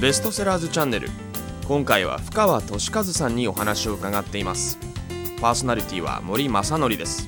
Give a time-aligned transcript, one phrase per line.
[0.00, 1.08] ベストセラーズチャンネル。
[1.66, 4.78] 今回は深川俊和さんにお話を伺っています。
[5.40, 7.26] パーソナリティは森正則です。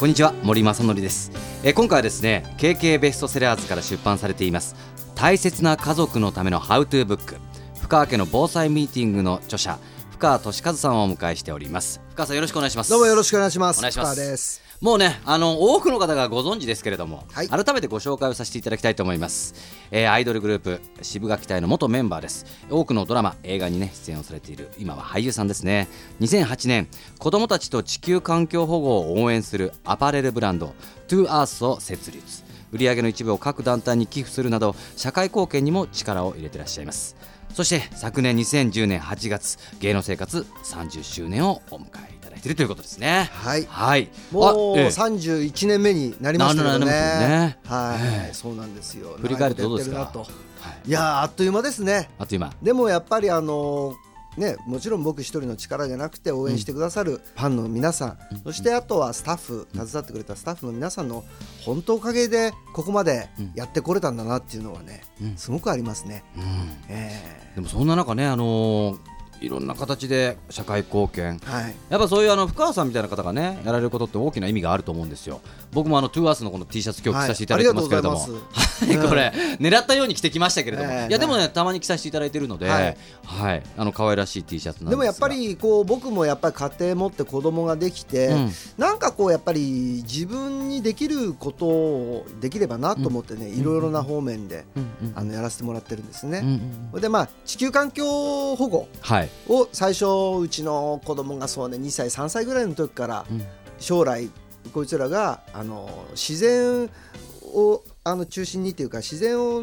[0.00, 1.30] こんにちは森正則です。
[1.62, 4.74] え今回はですね KK ベストセラーズから出版されています
[5.14, 7.36] 大切な家族のためのハウトゥーブック。
[7.80, 9.78] 深川家の防災ミーティングの著者
[10.10, 12.00] 深川俊和さんをお迎えしております。
[12.08, 12.90] 深川さんよろしくお願いします。
[12.90, 13.78] どうもよろしくお願いします。
[13.78, 14.14] お願いします。
[14.16, 14.65] 深川です。
[14.80, 17.48] もうねあの多くの方がご存知ですけれども、はい。
[17.48, 19.54] 改めてご紹介をさせていただきたいと思います、
[19.90, 22.46] えーアイドルグループ渋垣隊の元メンバーです。
[22.70, 25.88] 多くのドラマ映画にね出演をされている今は俳優さんですね。
[26.20, 30.74] 2008年子どもたちと地球環境保護を応援するアパレルブランド
[31.08, 32.44] ToEarth を設立。
[32.72, 37.16] 売上の一部を各団体に寄付するなど社会貢献にも力を入れてらっしゃいます。
[37.54, 43.30] そして昨年2010年8月芸能生活30周年をお迎えだいているということですね。
[43.32, 43.66] はい。
[43.68, 44.10] はい。
[44.30, 46.86] もう三十一年目になりましたけね。
[46.86, 47.58] ね。
[47.66, 48.34] はい、ええ。
[48.34, 49.16] そうなんですよ。
[49.20, 49.96] 振り返るとどうですか？
[49.96, 50.74] 長いやってるなはい。
[50.82, 52.10] といやーあっという間ですね。
[52.18, 52.52] あっという間。
[52.62, 54.06] でもやっぱりあのー
[54.36, 61.24] ね、もちろん僕一人の力じゃなくて応援してくださるファンの皆さん、そしてあとはスタッフ携わってくれたスタッフの皆さんの
[61.64, 65.36] 本当おかげでここまでやってこれたんだなっていうのはね、うん。
[65.38, 66.22] すごくありますね。
[66.36, 66.44] うん。
[66.90, 67.50] え。
[67.54, 68.98] でもそんな中ね、あのー
[69.40, 71.38] いろんな形で社会貢献。
[71.38, 71.74] ーはい。
[71.90, 75.40] やっぱそういうあの深川さんみたいな方がねやられることって大きな意味があると思うんですよ。
[75.72, 78.30] 僕もあのトゥーアースのこの T シャツ今日着させていただいてますけれども、はい
[78.82, 79.40] ありがとうございます。
[79.40, 81.08] はいこれ狙ったように着てきましたけれども、ええ。
[81.08, 82.74] いやでもねたまに着させていただいているので、は
[83.24, 83.58] はい。
[83.58, 84.90] い、あの可愛らしい T シャツなんですが。
[84.90, 88.50] でもやっぱりこう僕もやっぱり家庭持って子供ができて、うん。
[88.78, 94.82] なんかこうやっぱり自分にできることをできればなと思ってね、いろいろな方面で、うん。
[94.82, 95.12] うん。
[95.14, 96.38] あのやらせてもらってるんですね。
[96.38, 98.88] うんうんそれでまあ地球環境保護。
[99.00, 100.06] はい、を最初
[100.40, 103.42] うちの子供がそうね2歳3歳ぐらいの時からうん。
[103.78, 104.30] 将来
[104.72, 106.90] こいつらがあの自然
[107.42, 109.62] をあの中心にっていうか自然を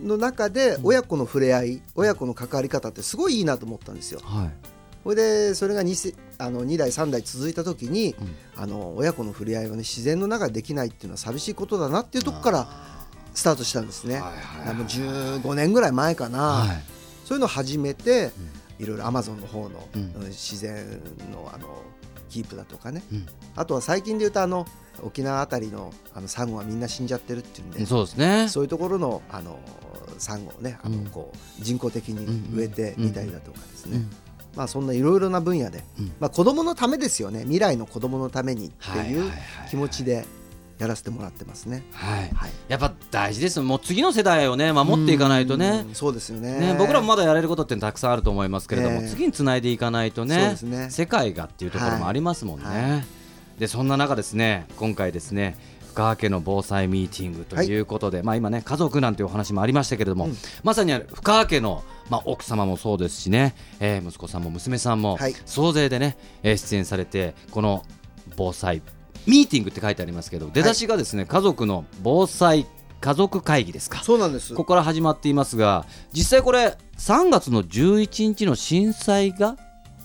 [0.00, 4.20] の中で親子の触れ合い、親子の関わり方ってすごいいいなと思ったんですよ。
[4.24, 4.50] はい。
[5.04, 8.34] それでそれが 2, 世あの2代3代続いた時に、うん。
[8.56, 12.68] あの親子の触れ合いはね自然の中でできないっていうのは寂しいことだなっていうとこから
[13.34, 14.14] スタートしたんですね。
[14.14, 14.28] はいは
[14.64, 16.82] いはいもう15年ぐらい前かな、はい。
[17.24, 18.32] そういうのを始めて、
[18.78, 19.88] いろいろアマゾンの方の、
[20.28, 21.00] 自然
[21.32, 21.82] のあの
[22.28, 23.26] キープだとかね、うん。
[23.56, 24.66] あとは最近で言うとあの
[25.02, 28.48] 沖縄あたりのあのサンゴはみんな死んじゃってるっていうんで、そうですね。
[28.48, 29.58] そういうところのあの
[30.18, 31.06] サンゴをねあの、うん。
[31.06, 34.10] こう人工的に植えてみたりだとかですね、うん。
[34.56, 36.12] まあそんないろいろな分野で、うん。
[36.18, 37.40] まあ子供のためですよね。
[37.40, 39.30] 未来の子供のためにっていう
[39.68, 40.24] 気持ちで
[40.82, 41.84] やらせてもらってますね。
[41.92, 42.30] はい。
[42.34, 42.50] はい。
[42.66, 45.84] やっぱ大事ですもう次の世代をね守っていかないとね。
[45.86, 46.58] うんそうですよね。
[46.58, 49.08] ね、僕らもまだやれることってたくさんあると思いますけれども、ええ。
[49.08, 50.90] 次につないでいかないとそうねですね。
[50.90, 52.66] 世界がっていうところもありますもんね。
[52.66, 52.90] はい。
[52.98, 53.02] は
[53.58, 55.56] でそんな中ですね今回ですね
[55.92, 57.78] 深川家の防災ミーティングとい。
[57.78, 60.36] うことで、まあ今ね家族なんていうお話もありましたけれども、うん。
[60.64, 65.34] まさに深川家の、まあ、奥様もそうですしね、えー息子さんも娘さんもはい。
[65.44, 67.84] 総勢でね、えー出演されてこの
[68.36, 68.82] 防災
[69.26, 72.66] ミーティングって書いてありますけど出だしがですね、家族の防災
[73.00, 73.98] 家族会議ですか。
[74.04, 79.56] そうなんですここから始まっていますが実際これ3月の11日の震災が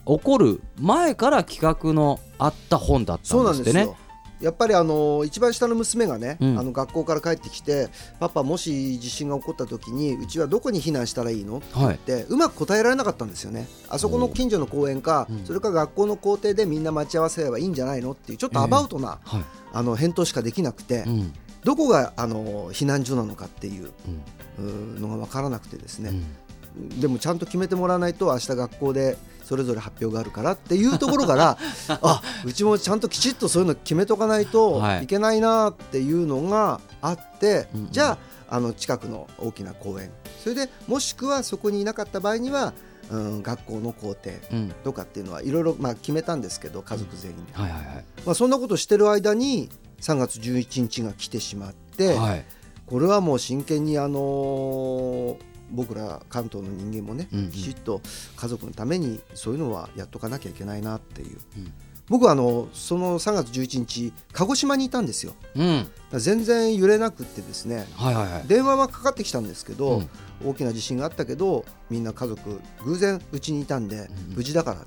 [0.05, 4.06] 起こる前から企画のあった本だったんなですってねんですよ。
[4.39, 6.59] やっぱりあの一番下の娘がね、うん。
[6.59, 7.89] あの学校から帰ってきて
[8.19, 11.57] パパもし地震が起こった時にうちはどこに避難したらいいの？
[11.57, 13.67] って言って、うまく答えられなかったんですよね。
[13.89, 15.45] あそこの近所の公園か、うん。
[15.45, 18.11] それか学校の校庭でみんな待ち合わせればいいんじゃないの？
[18.11, 19.43] っていうちょっとアバウトな、はい。
[19.73, 21.33] あの返答しかできなくて、うん。
[21.63, 23.91] どこがあの避難所なのかっていう
[24.99, 26.11] のが分からなくてですね、
[26.77, 27.01] うん。
[27.01, 31.57] でもちゃんと決めてもらわないと明日学校でそれぞれ発表があるからっていうところから
[32.01, 35.05] あうちもちゃんときちっとそういうの決めとかないとはい。
[35.05, 37.91] いけないなっていうのがあって、うんうん。
[37.91, 38.17] じゃ
[38.49, 40.11] ああの近くの大きな公園。
[40.43, 42.73] それでもしくはそこにいなかった場合には、
[43.09, 44.75] うん、学校の校庭うん。
[44.83, 49.69] とかっていうのはいろいろまあ決めたんですけど家族全員で、はいはいまあ、そんなことしてる間に
[50.01, 52.45] 3月11日が来てしまって、はいはい。
[52.85, 57.51] これはもう真剣にあのー僕ら関東の人間もね、うんうん。
[57.51, 58.01] きちっと
[58.35, 61.73] 家族のためにそういうのはやっとかなきゃいけないなっていう、うん。
[62.09, 65.33] 僕はあのその3月11日鹿児島にいたんですよ。
[65.55, 65.87] うん。
[66.13, 68.47] 全然揺れなくってですねはいはいはい。
[68.47, 70.09] 電話はかかってきたんですけど、うん。
[70.45, 73.97] 大きな地震があったけどみんな家族偶然うちにいたんで、
[74.29, 74.77] うん無事だから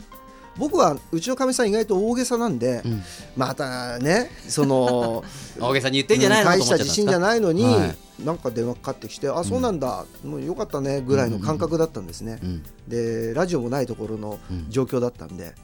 [0.61, 3.03] 僕はうちのかみさん意外と大げさなんで、うん。
[3.35, 5.25] またねその
[5.59, 6.85] 大げさに言ってんじゃないのと大思っちゃった。
[6.85, 12.63] んですかした地震じゃないのに、はなんか電話かかってきて、あそうなんだ、もうよかったねぐらいの感覚だったんですね、うん。
[12.87, 14.67] でラジオもないところのうん。
[14.69, 15.55] 状況だったんで、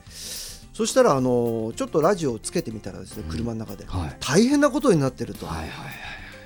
[0.73, 4.17] そしたらあのちょっとラジオをつけてみたらですね車の中で、はい。
[4.21, 5.69] 大変なことになってると、はいはい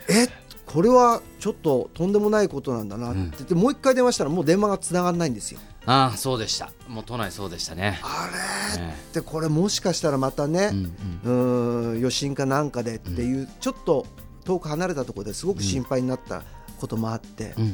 [0.09, 0.29] え
[0.67, 5.59] これはちょっととんでもないことなんだなって言って、もう一回電話したらもう電話がつながらないんですよ。
[5.87, 6.71] ああそうでした。
[6.89, 7.99] もう都内そうでしたね。
[8.03, 8.29] あ
[8.77, 8.83] れ？
[8.83, 11.91] えってこれもしかしたらまたねえうん。
[11.97, 14.07] 余震かなんかでっていう、ちょっと
[14.45, 16.43] 遠く離れたところですごく心配になった
[16.79, 17.55] こともあって。
[17.57, 17.65] うん、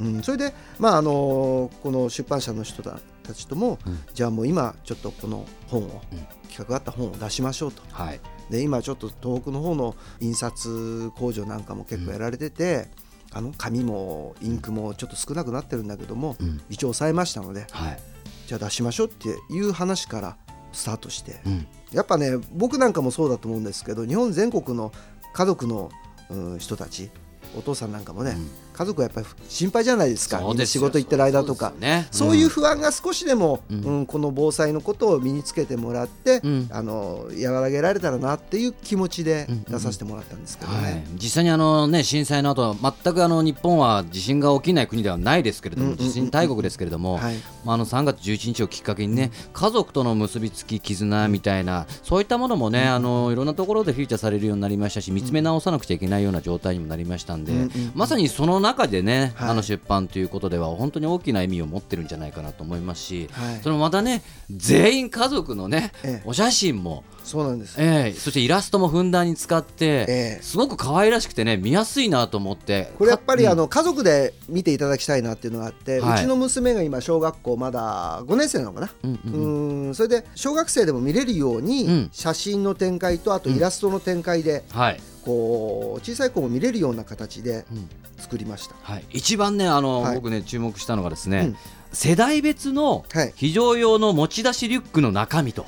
[0.00, 0.16] うん。
[0.16, 3.00] うんそれで、まああのこの出版社の人た
[3.34, 3.98] ちとも、うん。
[4.14, 6.18] じゃあもう今ちょっとこの本を、うん。
[6.48, 7.82] 企画があった本を出しましょうと。
[7.92, 8.20] はい。
[8.50, 12.88] で今ちょっと東北の方の印刷工場なんかも結構やられてて、
[13.32, 16.60] あの紙もインクもちょっと少なくなってるんだけども、うん。
[16.70, 17.98] 一応抑えましたのではい。
[18.46, 20.36] じゃあ出しましょうっていう話から
[20.72, 21.66] スタートして、うん。
[21.92, 24.92] やっぱね僕なんかもそうだと思うんですけど日本全国の
[25.32, 25.90] 家族の、
[26.28, 27.10] うん人たち
[27.56, 30.42] お父さんなんかもね、うん家族はやっぱり心配じゃないですか。
[30.66, 31.70] 仕事行ってる間とか。
[31.70, 32.08] そうね。
[32.10, 33.80] そういう不安が少しでも、うん。
[33.80, 36.68] うんこの防災のことを身につけてもらって、うん。
[36.70, 40.82] あの和らげられたらなっていう気持ちでうん出させてもらったんですけどね。
[40.82, 47.36] はい、実際にあの、ね、震災の後全くあの日本は地震が起きない国ではないですけれども、うんうんうんうん地震大国ですけれども、はい。
[47.64, 57.70] まあ、あの3月11日をきっかけにね家族との結びつき絆みたいなそういったものもね、あのいろんなところでフィーチャーされるようになりましたし見つめ直さなくちゃいけないような状態にもなりましたんで、うんうんうん。
[57.94, 59.50] まさにその中でね、はい。
[59.50, 63.60] あの出版ということでは本当に大きな意味を持ってるんじゃないかなと思いますし、はい。
[63.62, 66.22] それもまたね全員家族のね、ええ。
[66.24, 68.18] お写真もそうなんです、ええ。
[68.18, 70.06] そしてイラストもふんだんに使って、え
[70.38, 70.42] え。
[70.42, 72.92] すごく可愛らしくてね見やすいなと思って。
[72.96, 76.20] これやっぱりかあの家族で見ていただきたいなっていうのがあって、はい。
[76.20, 79.86] うちの娘が今小学校まだ5年生なのかな、うんうんうん。
[79.86, 79.94] うん。
[79.96, 82.08] それで小学生でも見れるように、うん。
[82.12, 87.88] 写真の展開とあとイラストの展開で、はい、こう小さい子も見れるような形でうん。
[88.18, 88.74] 作りました。
[88.80, 90.14] はい、一番ねあの、はい。
[90.14, 91.56] 僕ね注目したのがですね、うん。
[91.92, 93.32] 世代別のはい。
[93.36, 95.66] 非常用の持ち出しリュックの中身と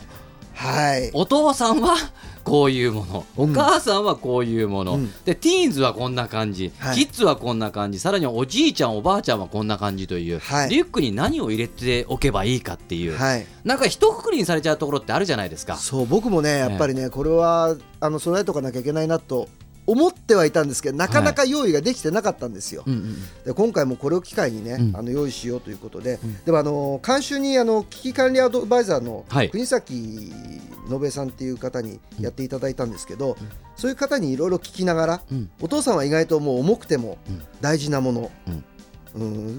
[0.58, 1.10] はい。
[1.14, 1.94] お父さんは
[2.43, 3.25] こういうもの。
[3.37, 3.52] おうん。
[3.55, 5.12] 母さんはこういうもの、うん。
[5.25, 6.96] でティーンズはこんな感じ、はい。
[6.96, 8.00] キッズはこんな感じ。
[8.00, 10.69] さらにおじいちゃんおばあちゃんはこんな感じという、はい。
[10.69, 13.46] リュックに何を入れておけばいいかっていう、はい。
[13.62, 15.76] なんか一括りにされちゃうところってあるじゃないですか。
[15.76, 19.49] そう僕もねやっぱりね、これはあの備えとかなきゃいけないなと
[19.88, 22.82] 思ってはいたんですけどなかなか用意ができてなかったんですよ。
[22.87, 24.96] うんうんで今回もこれを機会にね、うん。
[24.96, 26.44] あの用意しようということで、ん。
[26.44, 29.50] でもあの監修にあの危機管理アドバイザーのはい。
[29.50, 33.38] 国崎信江さんっていう方にやっていただいたんですけど、
[33.76, 35.50] そういう方にいろいろ聞きながら、うん。
[35.62, 37.43] お父さんは意外ともう重くてもうん。
[37.62, 38.64] 大事なもの、うん。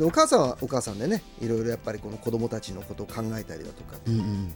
[0.04, 4.54] お母さんはお母さんでねいろいろやっぱりこの子供たちのことを考えたりだとか、うんうん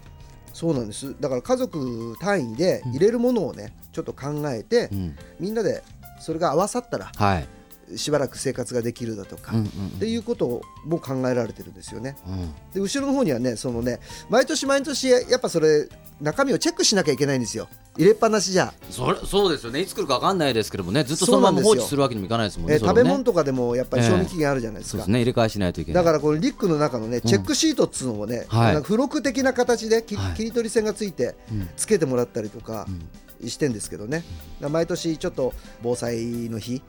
[0.53, 1.15] そうなんです。
[1.19, 5.17] だから家族単位で入れるものをねちょっと考えて、うん。
[5.39, 5.83] みんなで
[6.19, 9.65] それが合わさったらはい、しばらく生活ができるだとか、うんうん。
[9.65, 9.69] っ
[9.99, 12.15] ていうことも考えられてるんですよね。
[12.27, 12.53] うん。
[12.73, 15.89] で後ろの方にはねそのね毎年毎年やっぱそれ
[16.21, 17.67] 中身をチェックしなきゃいけないんですよ
[17.97, 19.79] 入れっぱなしじゃ、それそうですよね。
[19.81, 21.03] いつ来るか分かんないですけどもね。
[21.03, 25.19] ずっとそのまま放置するわけにもいかないですもんねえ食べ物とかでもやっぱり賞味期限あるじゃないですか、そうですね。
[25.19, 26.03] 入れ替えしないといけない。
[26.03, 28.73] だからこのリュックの中のねチェックシートっつうのもね、はい。
[28.73, 30.33] なんか付録的な形でき、はい。
[30.35, 31.69] 切り取り線がついてうん。
[31.75, 33.49] つけてもらったりとかうん。
[33.49, 34.23] してんですけどね、
[34.61, 36.81] 毎年ちょっと防災の日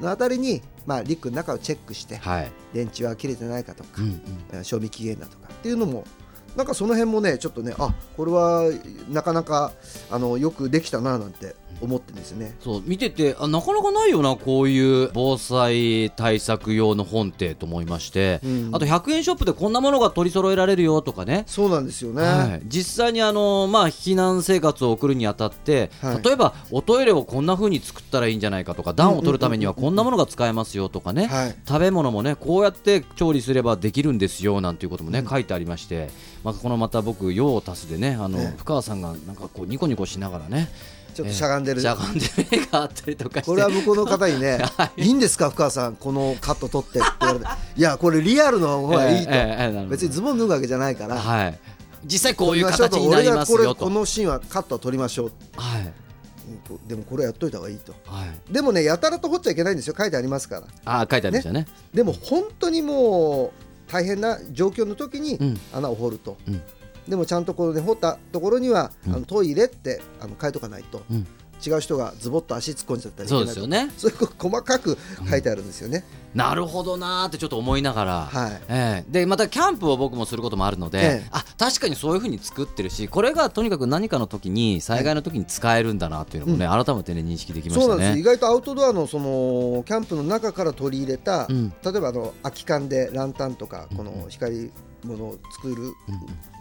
[0.00, 2.52] のあたりに、まあ、リュックの中をチェックして、はい。
[2.72, 4.22] 電池は切れてないかとか、うんうん。
[4.52, 6.04] えー賞味期限だとかっていうのも
[6.56, 8.70] なんかその辺もねちょっとねあこれは
[9.08, 9.72] なかなか
[10.10, 12.54] あのよくできたななんて思ってるんですよね。
[12.60, 18.70] そう見ててあなかなかないよなこういう防災対策用の本ってと思いまして、うん。
[18.72, 21.44] あと100円ショップでこんなものが取り揃えられるよとかね。
[21.46, 22.22] そうなんですよね。
[22.22, 26.22] はい、実際にあの、まあ、避難生活を送るにあたって、はい。
[26.22, 31.56] 例えばおトイレをこんな風に作ったらいいんじゃないかとか暖を取るためにはこんなものが使えますよとかね、はい。
[31.66, 36.08] 食べ物もねこうやって調理すればできるんですよなんていうこともね、書いてありまして、
[36.44, 40.68] まあ、このまた僕用を足すでねあの、ね深川さんがなんかこうニコニコしながらね
[41.14, 44.58] ちょっとしゃがんでる、しゃがんでる絵があったりとかこれは向こうの方にね、
[44.96, 47.46] い、いんですか深川さんこのカット取ってって言われて。
[47.76, 49.32] いやこれリアルの方がいいと、
[49.88, 51.58] 別にズボン脱ぐわけじゃないから、はい、
[52.04, 53.62] 実際こういう形になりますよと。
[53.62, 55.92] 俺がこれこのシーンはカットは取りましょうはい。
[56.86, 57.94] でもこれやっといた方がいいと。
[58.04, 59.94] はい、でもねやたらと掘っちゃいけないんですよ。
[59.96, 61.66] 書いてありますからあ書いてありましたね。
[61.94, 63.52] でも本当にも
[63.88, 65.60] う大変な状況の時にうん。
[65.72, 66.62] 穴を掘ると、うん
[67.08, 69.14] でもちゃんとこの、ね、掘ったところには、うん。
[69.14, 71.26] あのトイレってあの書いとかないと、うん。
[71.64, 73.88] 違う人がズボッと足突っ込んじゃったりそうですよね。
[73.96, 74.98] そういうこと細かく
[75.30, 76.02] 書いてあるんですよね、
[76.34, 78.62] なるほどなーってちょっと思いながら、はい。
[78.68, 79.12] ええ。
[79.12, 81.28] でまたキャンプを僕もすることもあるので、ええ。
[81.30, 88.22] あ確かにそういうふうに作ってるしこれがとにかく何かの時に災害の時に使えるんだなっていうのもね、改めてね認識できましたそうなんです意ね。
[88.24, 91.72] 外とアウトドアのそのキャンプの中から取り入れた、うん。
[91.84, 94.72] 例えばあの空き缶でランタンとかこの光
[95.04, 95.94] ものを作る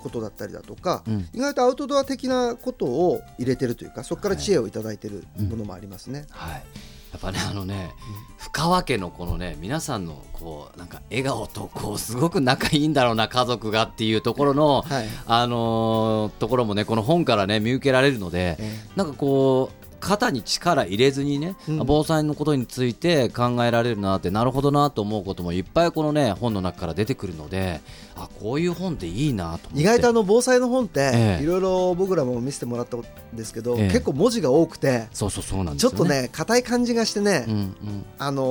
[0.02, 1.30] ことだったりだとか、うん。
[1.34, 6.26] 意外とアウトドア的なことを入れてるというかそこから知恵をいただいてるものもありますね。
[6.30, 6.64] はい。
[7.12, 7.92] やっぱねあのね、
[8.38, 15.08] 深川家のこのね皆さんのこうなんか笑顔とこうすごく仲いいんだろうな家族がっていうところの、はい。
[15.26, 18.80] あのーところもねこの本からね見受けられるので、え。
[18.96, 21.78] なんかこう肩に力入れずにね、うん。
[21.86, 27.80] 防災のことについて考えられるなってなるほどなと思うこともいっぱいこのね本の中から出てくるので
[28.16, 31.38] あこういう本っていいなと意外とあの防災の本っええ。
[31.38, 33.04] ていろいろ僕らも見せてもらったん
[33.34, 33.88] ですけど、ええ。
[33.88, 38.06] 結構文字が多くてそうそうそうなんですよちょっとね硬い感じがしてね、うんうん。
[38.18, 38.44] あの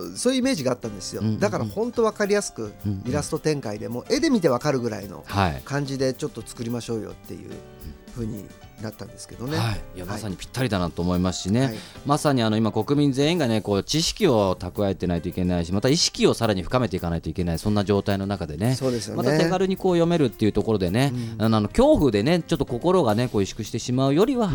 [0.00, 1.40] ーそういうイメージがあったんですよ、うんうんうん。
[1.40, 3.10] だから本当分かりやすくうんうん。
[3.10, 5.62] イラスト展開でも絵で見て分かるぐらいのはい。
[5.64, 7.50] 感じでちょっと作りましょうよっていう
[8.14, 8.44] 風に
[8.82, 9.56] なったんですけどね。
[9.56, 11.74] はい、いやまさにぴったりだなと思いますしね、はい。
[12.06, 18.74] まさにあの今国民全員がねこう知識を蓄えてないといけないしまた意識をさらに深めていかないといけないそんな状態の中でね。
[18.74, 19.22] そうですよね。
[19.22, 24.50] また手軽にこう読めるっていうところでね、あのあの恐怖でねちょっと心がねこう萎縮してしまうよりは、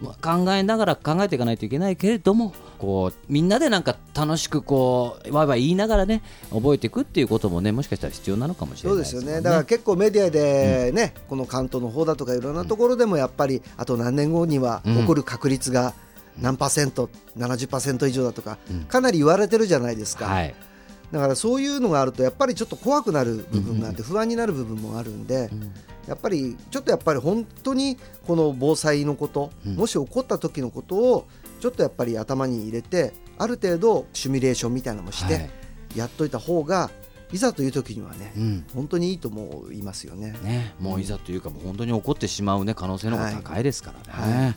[0.00, 9.40] まあ考えながら考えていかないといけないけれどもこうみんなでなんか楽しくこうわいわい言いながらね覚えていくっていうこともねもしかしたら必要なのかもしれそうないもんですよね。
[9.42, 15.94] だから結構メディアでね、この関東の方だとかいろんなところでもやっぱりあと何年後には起こる確率が
[16.40, 20.54] 何パーセント70%以上だとかかなり言われてるじゃないですか、はい。
[21.12, 25.50] だからそういうのがあるとやっぱりちょっと怖くなる部分があって不安になる部分もあるんで、
[26.08, 31.26] やっぱりちょっとやっぱり本当にこの防災のこと、もし起こった時のことを
[31.60, 35.50] ちょっとやっぱり頭に入れてある程度シミュレーションみたいなのもして、はい。
[35.94, 36.90] やっといた方が
[37.32, 38.66] いざという時にはね、うん。
[38.74, 40.34] 本当にいいと思いますよね。
[40.42, 44.56] ね、もういざというかもう本当に起こってしまう、ね、可能性の方が高いですからね。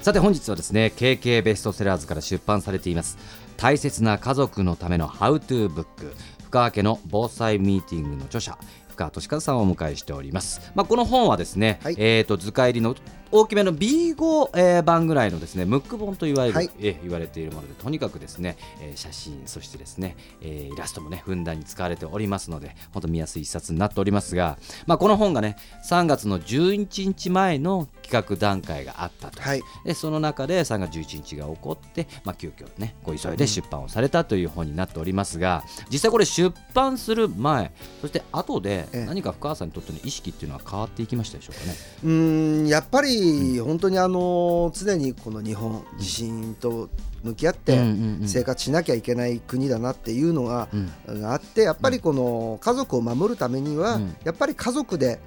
[0.00, 3.16] さて本日はですね KK ベストセラーズから出版されています。
[3.56, 6.14] 大切な家族のためのハウトゥーブック。
[6.46, 8.56] 深川家の防災ミーティングの著者
[8.88, 11.96] 深川俊和さんをお迎えしております、まあ、この本はですね、はい。
[11.98, 12.96] えー、と図解入りの
[13.32, 16.70] 大きめの B5、えー版ぐらいのですねムック本といわれる、はい。
[16.78, 25.56] えー言われているものでとにかくですね、えー写真そしてですね、えーイラストもねふんだんに使われておりますので本当見やすい一冊になっておりますが、まあ、この本がね
[25.88, 29.62] 3月の11日前の企画段階があったと、はい。
[29.84, 39.04] でその中で3月11日が起こって、まあ、急遽ねご急いで出版をされたという本になっておりますが実際これ出版する前そして後でええ。
[39.06, 41.74] 何か深川さんにとっての意識っていうのは変わっていきましたでしょうかね？
[42.04, 43.15] うーんやっぱり
[43.60, 46.88] 本当にあの常にこの日本地震と
[47.22, 47.78] 向き合って
[48.26, 50.68] 生活しなきゃいけない国だなっていうのが
[51.06, 54.16] があってやっぱりこの家族を守るためにはうん。
[54.24, 55.20] やっぱり家族で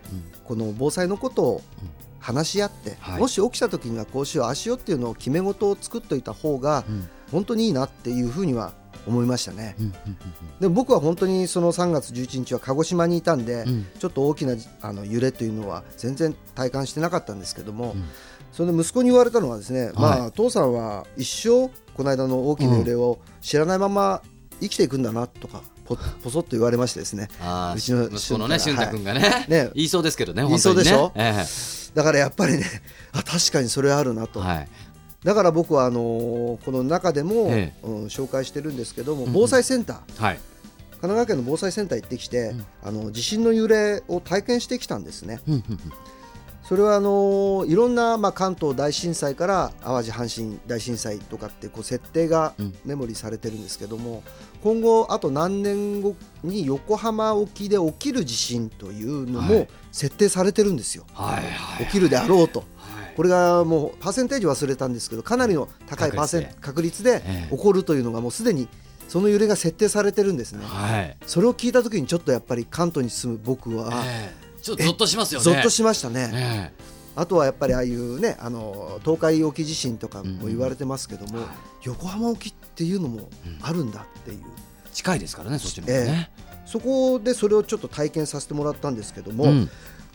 [0.46, 1.62] この防災のことを
[2.20, 3.20] 話し合ってはい。
[3.20, 7.10] もし起きた時にはこうしようああしようっていうのを決め事を作っといた方がうん。
[7.32, 8.74] 本当にいいなっていうふうには
[9.08, 9.76] 思いましたね。
[9.80, 9.94] うんうん
[10.60, 13.88] でも僕は本当にその3月11日は鹿児島にいたんで、うん。
[13.98, 18.04] ちょっと大きなあの揺れというのは全然体感してなかったんですけども、ん。
[18.52, 24.22] それで息子に言われたのはですね、まあ父さんは一生この間の大きな揺れを知らないまま
[24.60, 27.30] 生きていくんだなとかポポソッと言われましてですね。
[27.76, 29.46] うちの息子のね俊俊太太君がね。
[29.48, 29.72] ね。
[29.76, 31.10] 言いそうですけどね言いそうでしょ？
[31.10, 31.46] 本当にね。
[31.94, 32.66] だからやっぱりね
[33.14, 34.68] あ確かにそれあるなと、ええはい
[35.24, 40.40] だから僕はあのーこの中でも、えうん紹介してるんですけども防災センター、はい。
[41.02, 45.40] 神奈川県の防災センター行ってきて、あの地震の揺れを体験してきたんですね。
[45.48, 45.80] うんうんうん。
[46.64, 52.76] それはあのいろんな、まあ、関東大震災から淡路阪神大震災とかってこう設定がうん。
[52.86, 54.24] メモリーされてるんですけども、
[54.62, 59.68] 今後あと何年後に横浜沖で起きる地震というのはもい。
[59.92, 61.86] 設定されてるんですよ、はいはい。
[61.86, 62.64] 起きるであろうと。
[63.10, 63.16] はい。
[63.16, 68.68] これがもうパーセンテージ忘れたんですけどかなりの高いパーセン確率で起こるというのがもうすでに
[69.08, 70.64] その揺れが設定されてるんですね。
[70.66, 71.18] はい。
[71.26, 74.62] それを聞いた時にちょっとやっぱり関東に住む僕はええ。
[74.62, 75.44] ちょっとゾッとしますよね。
[75.44, 76.32] ゾッとしましたね。
[76.34, 81.48] えあとはやっぱりああいうねあの東海沖地震とかも言われてますけども、はい
[81.84, 83.30] 横浜沖っていうのも
[83.62, 84.40] あるんだっていう、
[84.86, 86.30] え近いですからねそっちの方がね
[86.66, 89.70] そこでそれをちょっと体験させてもらったんですけども、うん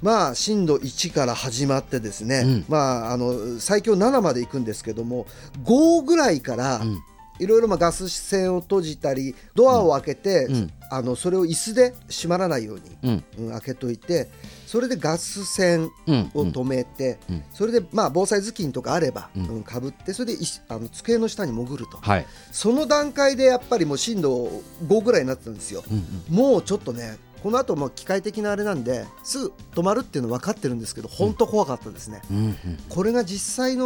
[0.05, 2.65] まあ震度1から始まってですね、うん。
[2.69, 5.27] まああの最強7まで行くんですけども
[5.65, 7.03] 5ぐらいから、うん。
[7.41, 10.71] いろいろまあガス栓を閉じたりドアを開けて、うん。
[10.91, 13.25] あのそれを椅子で閉まらないように、うん。
[13.39, 14.29] うん開けといて
[14.67, 16.31] それでガス栓うん。
[16.35, 17.43] を止めて、うん。
[17.51, 22.27] それでまあ防災頭巾とかあれば、ううんんかぶってそれであの机の下に潜ると、はい。
[22.53, 26.37] その段階でやっぱりもう震度5ぐらいになってたんですよ、うん。
[26.37, 32.57] もうちょっとねこの後も機械的なあれなんですぐ止まるっていうの分かってるんですけど本当怖かったですね、うんうん。
[32.89, 33.85] これが実際の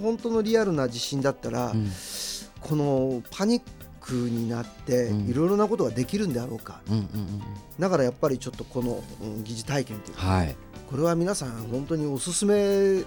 [0.00, 1.90] 本当のリアルな地震だったら、うん。
[2.60, 3.62] このパニッ
[4.00, 5.28] クになってうん。
[5.28, 7.42] いろいろなことができるんであろうか、うんうんうん。
[7.80, 10.54] だからやっぱりちょっとこの、うん疑似体験というか、はい。
[10.88, 13.00] これは皆さん本当におすすめ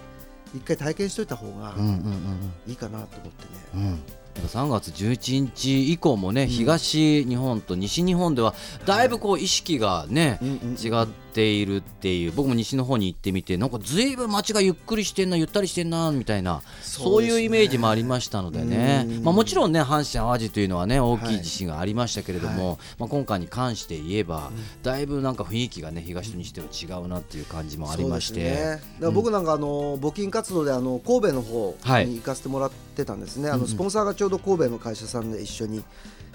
[0.54, 4.04] 一回体験しといた方がうんうんうんいいかなと思ってね、うんうん
[4.42, 8.54] 3月11日以降もね、東日本と西日本では
[8.86, 10.90] だいぶこう意識がね、うんうん違
[11.36, 19.06] っているっていう僕も西の方に行ってみてなんかずいぶん街がゆっくりしてんなゆったりしてんなみたいなそう,、いうイメージもありましたのでね。
[19.06, 19.24] うん。
[19.26, 24.50] まあ、もちろんね阪神・淡路というのはね大きいはい地震がありましたけれども、まあ、今回に関して言えば、
[24.82, 28.40] だいぶなんか雰囲気がね東と西では違うなっていう感じもありまして。
[28.40, 28.80] ね、
[29.12, 32.08] 僕なんかあの募金活動であの神戸の方はい。
[32.08, 33.62] に行かせてもらってたんですね、あうんうん。
[33.64, 35.84] のスポンサーがちょうど神戸の会社さんで一緒に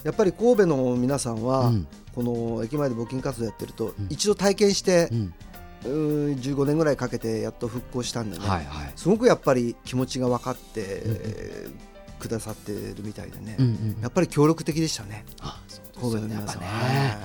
[0.05, 1.87] やっぱり神戸の皆さんは、うん。
[2.15, 3.95] この駅前で募金活動やってると、ん。
[4.11, 5.35] 一度体験してう、ん。
[5.85, 8.93] うーん15年ぐらいかけてやっと復興したんでね、はいはい。
[8.97, 11.91] すごくやっぱり気持ちが分かって、えー
[12.21, 15.25] くださってるみたいでね、うんうんやっぱり協力的でしたね。
[15.99, 16.69] 神戸の皆さんは。
[16.69, 16.69] ね。
[16.69, 17.19] はい。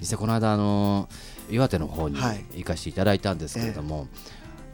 [0.00, 1.08] 実際この間あの
[1.48, 2.44] 岩手の方にはい。
[2.54, 4.08] 行かせていただいたんですけれども、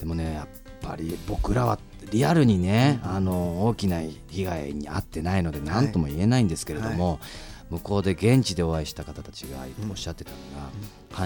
[0.01, 0.49] でもねやっ
[0.81, 1.79] ぱり僕らは
[2.11, 7.21] リアルにね、あの大きな被害に遭ってないので何とも言えないんですけれども、
[7.71, 9.59] 向こうで現地でお会いした方たちが
[9.91, 10.71] おっしゃってたのが、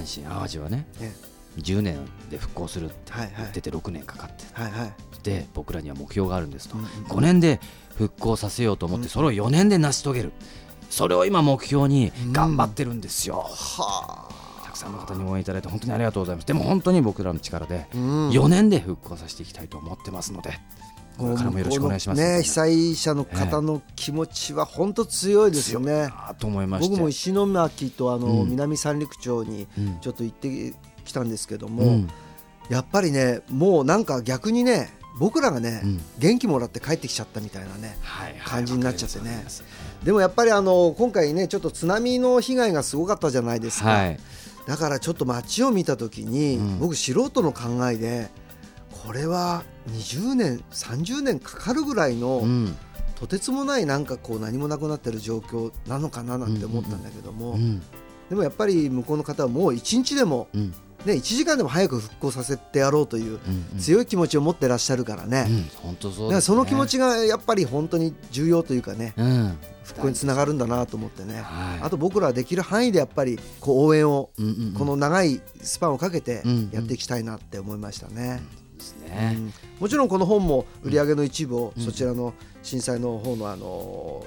[0.02, 1.12] 阪神・淡路はねえ
[1.58, 1.98] 10年
[2.30, 3.32] で復興するってはいはい。
[3.36, 4.44] 言ってて6年かかって。
[4.52, 4.92] はいはい。
[5.22, 7.60] で僕らには目標があるんですと、うんうん5年で
[7.96, 10.32] 復興させようと思ってそれを4年で成し遂げる。
[10.92, 14.41] それを今目標に頑張ってるんですよ、はたく
[14.82, 16.46] さんの方に応援いただいて本当にありがとうございます。
[16.46, 18.30] でも本当に僕らの力であ、うん。
[18.30, 20.58] 4年で復興させていきたいと思ってますので
[21.18, 22.20] これからもよろしくお願いします。
[22.20, 26.08] ね、被災者の方の気持ちは本当強いですよね。
[26.10, 26.90] あと思いまして。
[26.90, 28.50] 僕も石巻とあの、うん。
[28.50, 30.00] 南三陸町にうん。
[30.00, 30.74] ちょっと行って
[31.04, 32.08] きたんですけども、うん。
[32.68, 36.00] やっぱりねもうなんか逆にね僕らがね、うん。
[36.18, 39.44] 元気もらって帰ってきちゃったみたいなねはいはい感じになっちゃってね。
[40.02, 44.18] でもやっぱりあの今回ねちょっと津波の被害がすごかったじゃないですか、はい
[44.66, 46.78] だからちょっと街を見た時に、うん。
[46.78, 48.30] 僕素人の考えで
[49.04, 52.76] これは20年30年かかるぐらいの、うん。
[53.16, 57.80] とてつもないなんかこう何もなくなってる状況なのかななんて思ったんだけども、うん。
[58.28, 60.74] でもやっぱり向こうの方はもう1日でも、うん。
[61.04, 63.40] ね、1時間でも早く復興させてやろうという
[63.74, 63.78] うん。
[63.78, 65.70] 強い気持ちを持ってらっしゃるからね、うん。
[65.82, 66.24] 本当そうですね。
[66.26, 69.14] だからその気持ちがやっぱり本当に重要というかね。
[69.16, 74.30] うん復興につながるんだなと思ってね、はいあと僕らはできる範囲でやっぱりこう応援を
[74.78, 78.40] この長いスパンをかけてやっていきたいなって思いましたね。
[78.76, 84.24] ですうねんもちろんこの本も売り上げの一部をそちらの震災の方のあの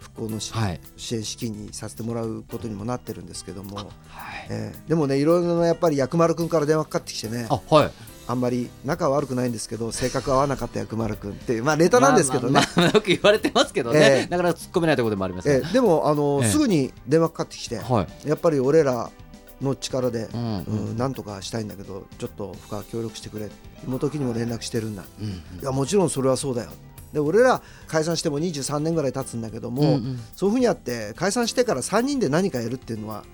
[0.00, 0.52] 復興の支
[1.16, 3.86] 援資金にさせてもらうことにもなってるんですけども、はい
[4.50, 7.90] えーでもねいろいろなやっぱり薬丸君から電話かかってきてねあはい
[8.26, 14.26] あんまり仲は悪くないんですけど性格合わなかった薬丸君っていうまあネタなんですけどね、まあまあまあよく言われてますけどね、ええ。
[14.30, 16.48] なかなか突っ込めないところでもありますがえーでもあの、ええ。
[16.50, 19.10] すぐに電話かかってきて、はい、やっぱり俺ら
[19.60, 20.64] の力で、うんうん。
[20.88, 23.50] うんなんとかしたいんだけどちょっと深川協力してくれ。
[23.86, 26.70] 妹木にも連絡してるんだ、うんいやもちろんそれはそうだよ。
[27.12, 30.20] で俺ら解散しても23年ぐらい経つんだけども、うんうん。
[30.34, 33.24] そういうふうにやって解散してから3人で何かやるっていうのは、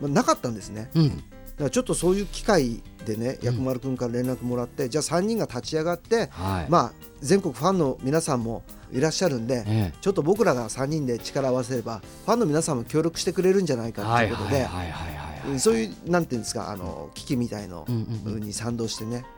[0.00, 0.90] まあなかったんですね。
[0.94, 1.08] うん。
[1.08, 1.14] だ
[1.58, 6.70] からちょっとそういう機会でね薬丸君から連絡もらって、じゃあ3人が立ち上がって、はい。
[6.70, 18.42] まあ、全国ファンの皆さんもいらっしゃるんで、えちょっと僕らが3人で力を合わせればファンの皆さんも協力してくれるんじゃないえかとはいいうことでそういうなんていうんですかあの危機みたいのうんうんうん。
[18.42, 19.24] に賛同してね、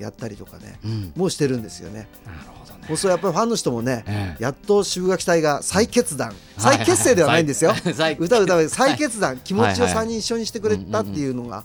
[0.00, 1.12] やったりとかねうん。
[1.16, 2.08] もうしてるんですよね。
[2.26, 2.96] なるほどね。
[2.96, 4.42] そうやっぱりファンの人もね、ええ。
[4.42, 8.68] やっと渋垣隊が再決断、再結成ではないんですよ、再 歌う歌う。
[8.68, 11.64] 再決断、気持ちをはいはい3人一緒にしてくれたっていうのが、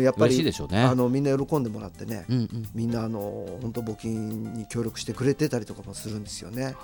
[0.00, 2.26] やっぱりあのみんな喜んでもらってね、
[2.74, 6.74] みんなあの本当募金に協力してくれてたりとかもするんですよね。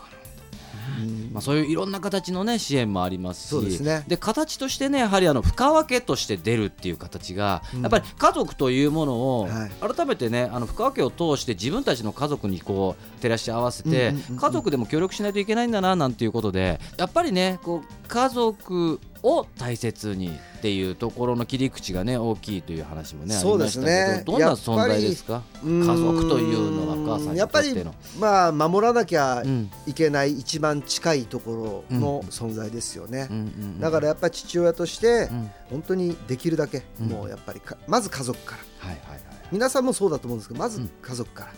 [1.00, 1.30] うん。
[1.32, 3.50] まあ、そういういろんな形の、ね、支援もありますし。
[3.50, 4.04] そうですね。
[4.20, 7.82] 形としてねやはりあの深分けとして出るっていう形が、うん。
[7.82, 9.94] やっぱり家族というものを、はい。
[9.94, 24.22] 改めてねあの深分けを通して自分たちの家族にこう照らし合わせて、家族でも協力しないといけないんだななんていうことでやっぱりねこう家族を大切にっていうところの切り口がね大きいという話もねそうですね。
[24.26, 25.42] どどんな存在ですか？
[25.64, 27.74] うん家族というのはお母さんにやっぱり。
[28.18, 33.28] まあ守らなきゃうんいけない一番近いところの存在ですよね。
[33.80, 35.50] だからやっぱり父親としてうん。
[35.70, 37.08] 本当にできるだけうん。
[37.08, 38.88] もうやっぱりかまず家族から。
[38.88, 39.20] はいはいはい。
[39.50, 41.52] 皆さんもそうだと思うんですけどまず家族から、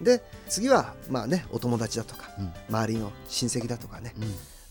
[0.00, 2.52] で次はまあねお友達だとか、うん。
[2.68, 4.14] 周りの親戚だとかね、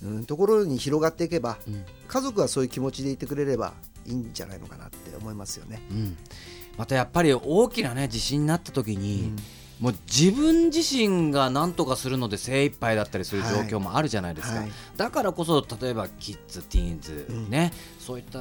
[0.04, 1.86] うんうん、ところに広がっていけばうん。
[2.08, 3.74] 家族はそういう気持ちでいてくれれば
[4.06, 5.82] いいんじゃないのかなって思いますよね。
[5.90, 6.18] うん。
[6.78, 9.36] またやっぱり大きなね地震になった時に、うん。
[9.80, 14.72] もう自分自身が何とかするので精一杯だったりする状況もあるじゃないですか、はい。
[14.96, 17.50] だからこそ例えばキッズティーンズ、うん。
[17.50, 18.40] ねそういった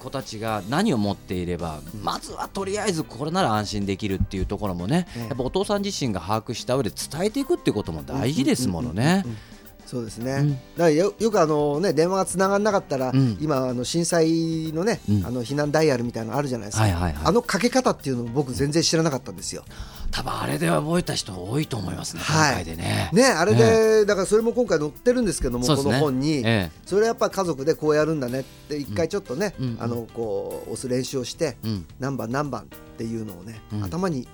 [0.00, 5.28] 子たちが何を持っていれば、まずはとりあえずこれなら安心できるっていうところもね、ええ。
[5.28, 9.22] やっぱお父さん自身が把握した上で伝えていくってことも大事ですものね。
[9.24, 9.51] うんうんうんうん。
[9.92, 10.50] そうですね、うん。
[10.52, 13.36] だからよよくあの、ね、電話がつながらなかったら、うん。
[13.42, 15.26] 今あの震災のね、うん。
[15.26, 17.14] あの避難ダイヤルみたいなのあるじゃないですか、はいはいはい。
[17.22, 19.66] あのかけ方っていうのを僕全然知らなかったんですよ。
[20.10, 22.52] 多分あれで覚えた人多いと思いますね、はい。
[22.52, 23.10] 今回でね。
[23.12, 25.74] ねあれで、だからそれも今回載ってるんですけども、ね。
[25.74, 26.70] の本に、ええ。
[26.86, 29.76] それやっぱ家族でこうやるんだねって一回ちょっとね、うん。
[29.78, 31.84] あのこう押す練習をして、うん。
[32.00, 32.64] 何番何番っ
[32.96, 33.84] ていうのをね、うん。
[33.84, 34.26] 頭に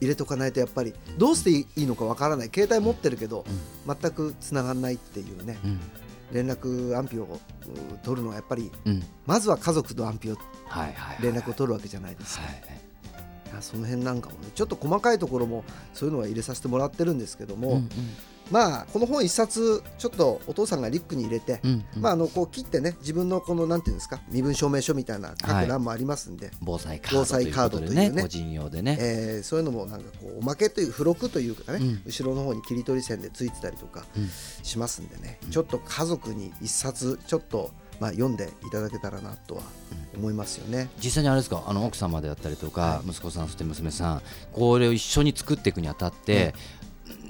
[0.00, 2.50] 入れとかないとやっぱりどうしていいのかわからない。
[2.54, 3.44] 携帯持ってるけど、
[3.86, 5.58] 全く繋がんないっていうね。
[5.64, 5.80] うん。
[6.32, 7.38] 連絡安否をう
[8.04, 9.02] 取るのはやっぱりうん。
[9.26, 10.36] まずは家族の安否を
[11.22, 12.44] 連絡を取るわけじゃないですか、
[13.60, 17.88] その辺なんかもねちょっと細かいところもそういうのは入れさせてもらってるんですけども、うん
[18.50, 22.02] まあこの本一冊ちょっとお父さんがリュックに入れて、うんうん。
[22.02, 28.10] まああのこう切ってね自分のこのなんていうんですか身分証明書みたいな書はいく欄もありますんで、防災カ防災カーードというね。
[28.10, 28.96] ね個人用でね。
[29.00, 32.02] えーそういうのもなんかこうおまけという付録というかね、うん。
[32.06, 34.28] 後ろの方に切り取り線でついてたりとかうん。
[34.62, 39.62] しますんでね、ちょっと家族に一冊ちょっとまあ読んでいただけたらなとは
[40.16, 40.88] 思いますよね。
[41.02, 41.64] 実際にあれですか？
[41.66, 46.54] あの奥様であったりとか、息子さんそして娘さんこれを一緒に作っていくにあたって、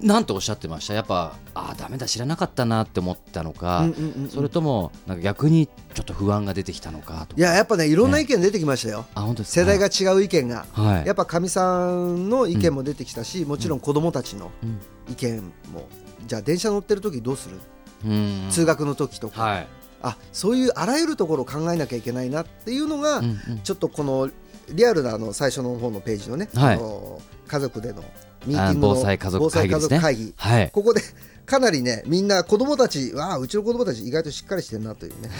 [0.03, 0.95] なんとおっしゃってました。
[0.95, 4.31] やっぱああダメだ知らなかったなって思ったのか、うんうんうんうん。
[4.31, 11.07] それともなんか逆にちょっと不安が出てきたのかといややっぱねいろんな意見出てきましたよ、あ本当世代が違う意見が、はい。
[11.07, 14.79] やっぱかみさんの意見も出てきたし、もちろん子供たちのうん。
[15.11, 15.89] 意見も、
[16.27, 17.57] じゃあ電車乗ってる時どうする、
[18.05, 18.47] うん。
[18.51, 19.67] 通学の時とか、はい、
[20.03, 23.61] あそういうあらゆるところを考えなきゃいけないなっていうのが、うんうん。
[23.65, 24.31] ちょっとこの
[24.71, 26.77] リアルなあの最初の方のページのね、はい。
[26.77, 28.05] あの家族での
[28.49, 29.99] ミーティングのあ防災家族会議ですね。
[29.99, 30.71] はい。
[30.73, 31.03] ここで
[31.49, 35.31] かなりねみんな子供たちわあうちの子供たち意外としっかりしてるなというね、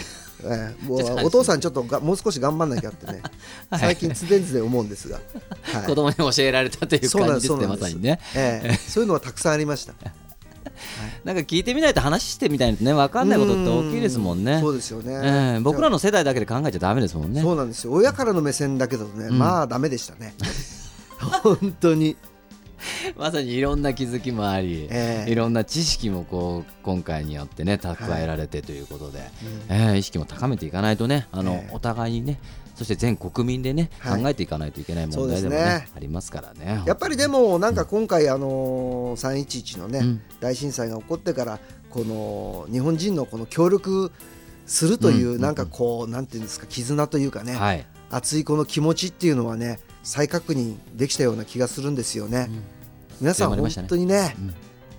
[0.43, 3.21] ええもう お父さんちょっとがもう少し頑張んなきゃってね。
[3.69, 3.79] はい。
[3.79, 5.19] 最近常々で思うんですが、
[5.61, 5.85] はい。
[5.85, 8.19] 子供に教えられたという感じですねまさにね。
[8.35, 9.93] ええそういうのはたくさんありました。
[11.23, 14.53] なんか聞いてみないと話してみたいとね分かんないことって大きいですもんね。
[14.53, 17.41] うんそうですよね、ええ僕らの世代だけで考えちゃダメですもんね。
[17.41, 17.91] そうなんですよ。
[17.91, 19.37] 親からの目線だけだとね、うん。
[19.37, 20.33] まあダメでしたね。
[21.43, 22.15] 本当に、
[23.17, 25.31] まさにいろんな気づきもあり、ええ。
[25.31, 29.19] いろんな知識もこう今回によってね蓄えられてということで、
[29.69, 29.75] うん。
[29.75, 31.73] ええ意識も高めていかないとねあの、ええ。
[31.73, 32.39] お互いにね
[32.75, 34.23] そして全国民でね、はい。
[34.23, 35.87] 考えていかないといけない問題でもねね。
[35.95, 40.21] ありますからねやっぱりでもなんか今回あのー311のね、うん。
[40.39, 44.11] 大震災が起こってからこの日本人のこの協力
[44.65, 45.41] するといううん。
[45.41, 52.49] なんかこうなんていうんですか絆というかね、はい、熱いこの気持ちっていうのはね再確認できたような気がするんですよね。
[53.21, 54.53] 皆さん本当にねうん。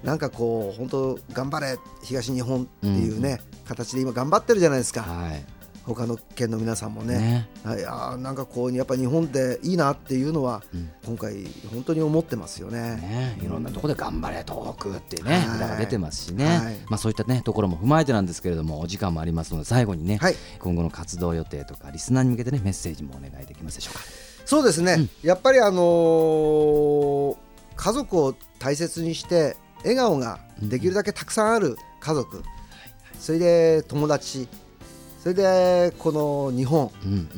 [0.04, 5.02] なんかこう本当頑張れ東日本っていうね、形で今頑張ってるじゃないですか。
[5.02, 5.44] はい。
[5.84, 7.18] 他の県の皆さんもね。
[7.18, 7.48] ね。
[7.64, 10.88] はい、あーなんかこうやっぱ日本でいいなっていうのはうん。
[11.04, 12.78] 今回本当に思ってますよね。
[12.78, 15.56] ね、いろんなところで頑張れ東北ってね、はい。
[15.56, 16.76] 裏が出てますしね、はい。
[16.88, 20.36] まあそういったねところも踏まえてなんですけれどもお時間もありますので最後にね、はい。
[20.60, 24.29] 今後の活動予定とかリスナーに向けてねメッセージもお願いできますでしょうか。
[24.50, 27.36] そうですね、やっぱりあのー
[27.76, 32.42] 家族を大切にして笑顔ができるだけたくさんある家族、
[33.16, 34.48] それで友達。
[35.20, 36.90] それでこの日本。
[37.04, 37.28] うんうん。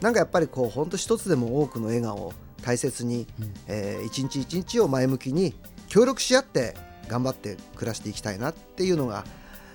[0.00, 2.32] なんかやっぱりこう本当一つでも多くの笑顔を
[2.62, 3.26] 大切に、
[3.68, 5.54] えー一日一日を前向きに
[5.88, 6.74] 協力し合って
[7.06, 9.26] 頑張って暮らしていきたいなっていうのが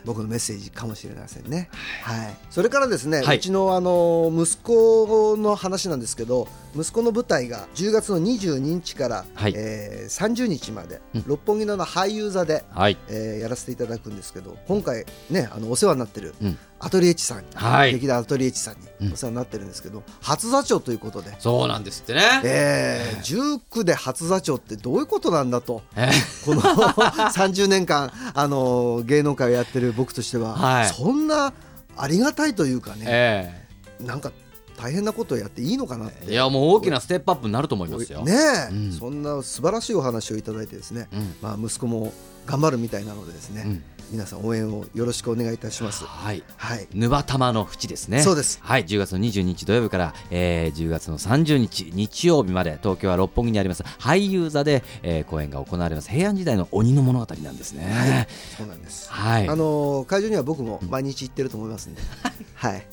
[0.08, 1.70] 僕のメッセージかもしれませんね。
[2.02, 3.38] はい、それからですね、はい。
[3.38, 9.54] うちのあの息子の話なんですけど息子の舞台が10月の22日から、はい。
[9.56, 11.24] えー30日まで、うん。
[11.28, 17.94] 六本木の俳優座で、はい、えーやらせていただくんですけど今回ねあのお世話になってるうんアトリエチさんに、はい。
[17.94, 19.08] 劇団アトリエチさんうん。
[19.08, 21.36] にお世話になってるんですけど、初座長ということで。
[21.40, 22.22] そうなんですってね。
[22.44, 25.82] えー、19で初座長ってどういうことなんだと。
[25.96, 26.10] え
[26.46, 26.62] この
[27.32, 30.90] 30年間、あの芸能界をやってる僕としては、はい。
[30.90, 31.54] そんな
[31.96, 33.68] ありがたいというかね、え。
[34.00, 34.32] なんか
[34.78, 36.28] 大変なことをやっていいのかなって。
[36.28, 38.24] えいやもう大きなステップアップになると思いますよ。
[38.24, 38.34] ね
[38.72, 42.14] え、うんそんな素晴らしいお話をいただいてですね、うんまあ、息子も
[42.46, 46.06] 頑張るみたいなのでですね、うん皆さん応援をよろしくお願いいたします。
[46.06, 46.42] はい。
[46.56, 48.22] はい、ぬばたまの淵ですね。
[48.22, 58.28] そうですはい、10月の22日土曜日から、えー、10月の30日日曜日まで東京は六本木にあります俳優座で、えー、公演が行われます平安時代の鬼の物語なんですね。
[58.58, 59.12] そうなんです。
[59.12, 59.50] はい。
[59.50, 62.02] あの会場には僕も毎日行ってると思いますんで、
[62.56, 62.88] はい、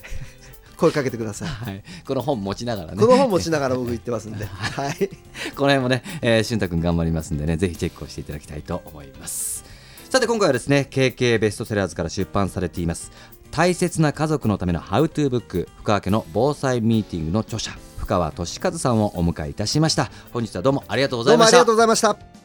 [0.85, 1.49] 声かけてください。
[1.65, 2.99] はい、この本持ちながらね。
[2.99, 5.09] この本持ちながら僕行ってますんで、 はい。
[5.55, 9.65] この辺もね、えー、俊太君頑張りますんでね、ぜひチェックをしていただきたいと思います。
[10.11, 13.11] さて今回はですね、KK ベストセラーズから出版されています。
[13.51, 20.11] 大切な家族のためのハウトゥーブック、深川家の防災ミーティングの著者、深川俊和さんをお迎えいたしました。
[20.33, 22.09] 本日はどうもありがとうございましたどうもありがとう。
[22.09, 22.44] ございました。